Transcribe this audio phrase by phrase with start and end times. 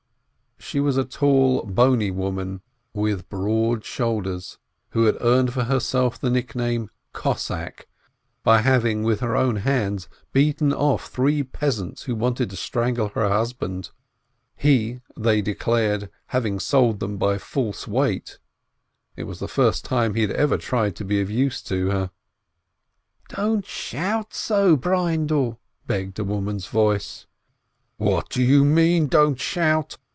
[0.71, 2.61] She was a tall, bony woman,
[2.93, 4.57] with broad shoulders,
[4.91, 7.87] who had earned for herself the nickname Cossack,
[8.41, 13.27] by having, with her own hands, beaten off three peasants who wanted to strangle her
[13.27, 13.89] husband,
[14.55, 18.39] he, they declared, having sold them by false weight—
[19.17, 22.11] it was the first time he had ever tried to be of use to her.
[23.27, 27.25] "But don't shout so, Breindel!" begged a woman's voice.
[27.97, 29.97] "What do you mean by 'don't shout'